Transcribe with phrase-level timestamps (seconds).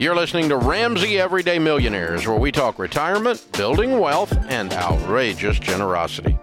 [0.00, 6.38] You're listening to Ramsey Everyday Millionaires, where we talk retirement, building wealth, and outrageous generosity.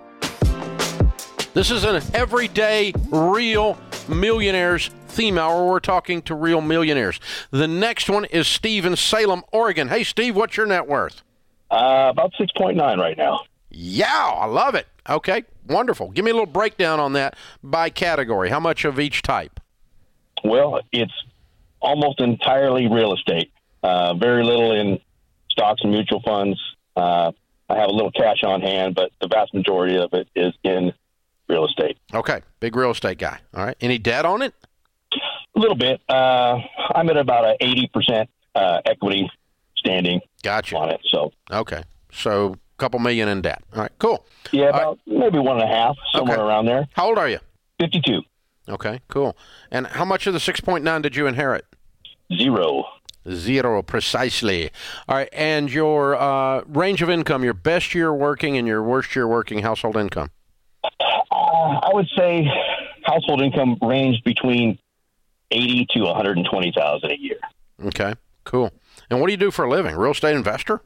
[1.53, 3.77] This is an everyday real
[4.09, 5.67] millionaires theme hour.
[5.67, 7.21] We're talking to real millionaires.
[7.51, 9.87] The next one is Steve in Salem, Oregon.
[9.87, 11.23] Hey, Steve, what's your net worth?
[11.71, 13.39] Uh, about 6.9 right now.
[13.69, 14.87] Yeah, I love it.
[15.09, 16.11] Okay, wonderful.
[16.11, 18.49] Give me a little breakdown on that by category.
[18.49, 19.61] How much of each type?
[20.43, 21.13] Well, it's
[21.81, 23.51] almost entirely real estate.
[23.83, 24.99] Uh, very little in
[25.49, 26.59] stocks and mutual funds.
[26.95, 27.31] Uh,
[27.69, 30.93] I have a little cash on hand, but the vast majority of it is in
[31.47, 31.97] real estate.
[32.13, 33.39] Okay, big real estate guy.
[33.55, 33.75] All right.
[33.81, 34.53] Any debt on it?
[35.55, 36.01] A little bit.
[36.09, 36.59] Uh,
[36.93, 39.29] I'm at about a 80% uh, equity
[39.77, 40.77] standing Gotcha.
[40.77, 41.01] on it.
[41.11, 41.83] So, Okay.
[42.11, 43.61] So a couple million in debt.
[43.75, 44.25] All right, cool.
[44.51, 46.45] yeah, about maybe one and a half, somewhere Okay.
[46.45, 46.87] around there.
[46.93, 47.39] How old are you?
[47.79, 48.21] 52.
[48.67, 49.37] Okay, cool.
[49.71, 51.65] And how much of the 6.9 did you inherit?
[52.35, 52.85] Zero.
[53.29, 54.69] Zero precisely.
[55.07, 59.15] All right, and your uh, range of income, your best year working and your worst
[59.15, 60.29] year working household income.
[60.83, 60.89] Uh,
[61.31, 62.47] I would say
[63.03, 64.77] household income ranged between
[65.51, 67.37] 80 to 120,000 a year.
[67.85, 68.71] Okay, cool.
[69.09, 69.95] And what do you do for a living?
[69.95, 70.81] Real estate investor?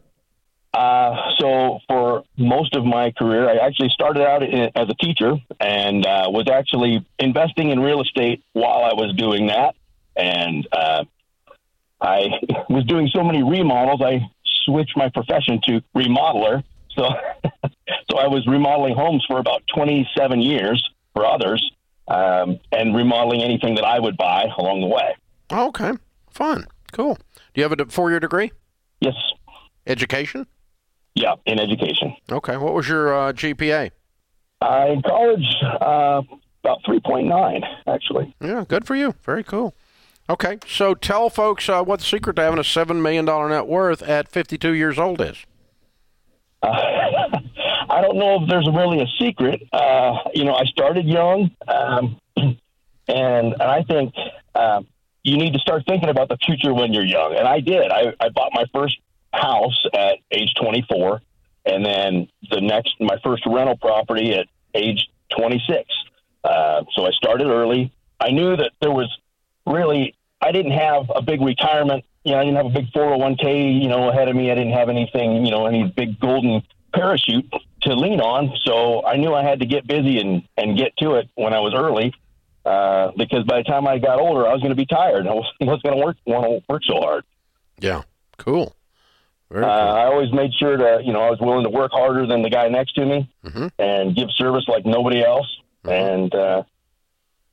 [0.73, 5.34] Uh, so for most of my career, I actually started out i- as a teacher
[5.59, 9.75] and uh, was actually investing in real estate while I was doing that.
[10.16, 11.06] And uh,
[12.02, 12.28] I
[12.70, 14.22] was doing so many remodels, I
[14.66, 16.64] switched my profession to remodeler.
[16.95, 17.03] So,
[18.12, 21.64] so I was remodeling homes for about 27 years for others,
[22.08, 25.16] um, and remodeling anything that I would buy along the way.
[25.52, 25.94] Okay,
[26.30, 27.16] fun, cool.
[27.16, 28.52] Do you have a four year degree?
[29.02, 29.16] Yes,
[29.88, 30.45] Education?
[31.16, 32.16] Yeah, in education.
[32.32, 33.92] Okay, what was your uh, GPA?
[34.62, 36.22] Uh, in college, uh,
[36.64, 38.36] about 3.9 actually.
[38.42, 39.16] Yeah, good for you.
[39.24, 39.74] Very cool.
[40.30, 44.04] Okay, so tell folks uh, what the secret to having a $7 million net worth
[44.04, 45.38] at 52 years old is.
[46.62, 46.68] Uh,
[47.90, 49.64] I don't know if there's really a secret.
[49.74, 52.58] Uh, you know, I started young, um, and
[53.08, 54.14] and I think
[54.53, 54.88] um,
[55.24, 57.36] you need to start thinking about the future when you're young.
[57.36, 57.92] And I did.
[57.92, 58.98] I, I bought my first
[59.34, 61.22] house at age 24,
[61.66, 65.84] and then the next my first rental property at age 26.
[66.44, 67.91] Uh, so I started early.
[68.19, 69.16] I knew that there was
[69.66, 72.06] really I didn't have a big retirement.
[72.23, 74.51] You know, I didn't have a big 401k, you know, ahead of me.
[74.51, 76.63] I didn't have anything, you know, any big golden
[76.94, 77.51] parachute
[77.84, 78.56] to lean on.
[78.63, 81.59] So I knew I had to get busy and, and get to it when I
[81.59, 82.13] was early.
[82.66, 85.28] Uh, because by the time I got older, I was going to be tired.
[85.28, 87.25] I was, was going to work, want to work so hard.
[87.79, 88.03] Yeah,
[88.38, 88.75] cool.
[89.52, 89.68] Very Uh.
[89.68, 92.50] I always made sure to, you know, I was willing to work harder than the
[92.50, 93.72] guy next to me Mhm.
[93.80, 95.48] and give service like nobody else.
[95.86, 96.64] And uh,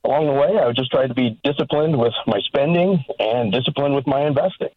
[0.03, 3.95] along the way, I would just try to be disciplined with my spending and disciplined
[3.95, 4.69] with my investing.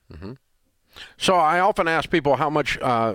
[1.19, 3.15] So I often ask people how much uh,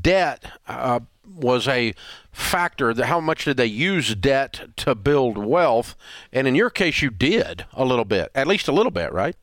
[0.00, 1.00] debt uh,
[1.36, 1.94] was a
[2.32, 2.92] factor.
[2.92, 5.96] That how much did they use debt to build wealth?
[6.32, 9.36] And in your case, you did a little bit, at least a little bit, right?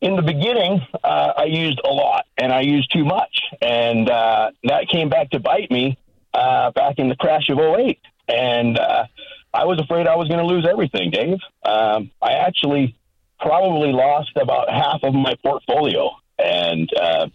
[0.00, 3.40] In the beginning, uh, I used a lot and I used too much.
[3.60, 5.98] And uh, that came back to bite me
[6.32, 7.98] uh, back in the crash of 08.
[8.28, 9.04] And uh,
[9.52, 11.38] I was afraid I was going to lose everything, Dave.
[11.64, 12.96] Um, I actually
[13.40, 16.10] probably lost about half of my portfolio.
[16.38, 17.28] And, uh,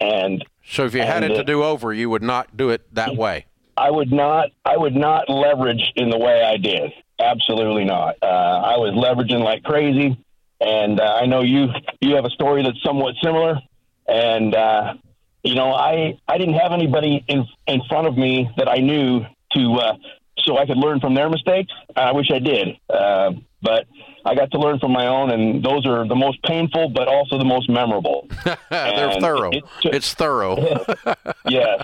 [0.00, 3.16] and So if you had it to do over, you would not do it that
[3.16, 3.46] way.
[3.76, 6.92] I would not, I would not leverage in the way I did.
[7.18, 8.16] Absolutely not.
[8.22, 10.16] Uh, I was leveraging like crazy,
[10.64, 11.68] and uh, I know you
[12.00, 13.58] you have a story that's somewhat similar.
[14.08, 14.94] And uh,
[15.42, 19.24] you know, I I didn't have anybody in in front of me that I knew
[19.52, 19.96] to uh,
[20.38, 21.72] so I could learn from their mistakes.
[21.96, 23.86] I wish I did, uh, but
[24.24, 27.38] I got to learn from my own, and those are the most painful, but also
[27.38, 28.28] the most memorable.
[28.70, 29.50] They're thorough.
[29.50, 30.56] it took- it's thorough.
[31.48, 31.80] yes.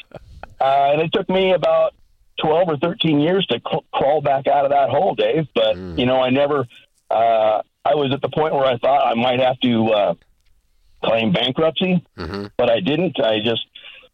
[0.61, 1.94] Uh, and it took me about
[2.41, 5.47] 12 or 13 years to cl- crawl back out of that hole, Dave.
[5.55, 6.67] But, you know, I never,
[7.11, 10.14] uh, I was at the point where I thought I might have to uh,
[11.05, 12.05] claim bankruptcy,
[12.56, 13.19] but I didn't.
[13.20, 13.64] I just,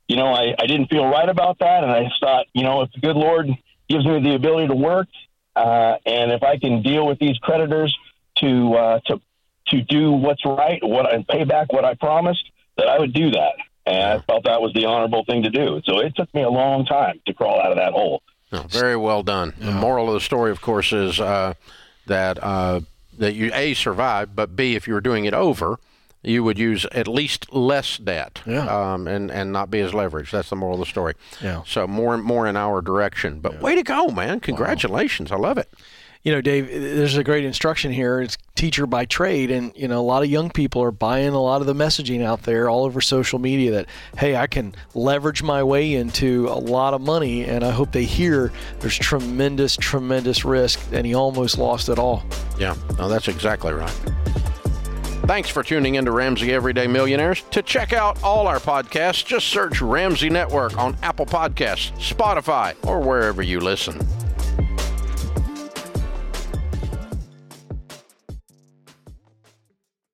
[0.09, 1.83] you know, I, I didn't feel right about that.
[1.83, 3.49] And I thought, you know, if the good Lord
[3.89, 5.09] gives me the ability to work,
[5.57, 7.97] uh, and if I can deal with these creditors
[8.37, 9.21] to, uh, to,
[9.69, 12.45] to do what's right, what I pay back what I promised,
[12.77, 13.55] that I would do that.
[13.87, 15.81] And I felt that was the honorable thing to do.
[15.85, 18.23] So it took me a long time to crawl out of that hole.
[18.51, 19.53] No, very well done.
[19.59, 21.55] The moral of the story, of course, is uh,
[22.07, 22.81] that uh,
[23.19, 25.79] that you a survived, but b if you were doing it over,
[26.23, 28.67] you would use at least less debt, Yeah.
[28.67, 30.31] um, and and not be as leveraged.
[30.31, 31.15] That's the moral of the story.
[31.43, 31.63] Yeah.
[31.67, 33.41] So more more in our direction.
[33.41, 34.41] But way to go, man!
[34.41, 35.69] Congratulations, I love it.
[36.23, 38.23] you know, Dave, there's a great instruction here.
[38.23, 41.43] It's teacher by trade, and you know, a lot of young people are buying a
[41.43, 45.43] lot of the messaging out there all over social media that hey, I can leverage
[45.43, 48.51] my way into a lot of money, and I hope they hear
[48.81, 52.23] there's tremendous, tremendous risk, and he almost lost it all.
[52.59, 53.91] Yeah, no, that's exactly right.
[55.27, 57.43] Thanks for tuning in to Ramsey Everyday Millionaires.
[57.53, 63.01] To check out all our podcasts, just search Ramsey Network on Apple Podcasts, Spotify, or
[63.01, 63.99] wherever you listen.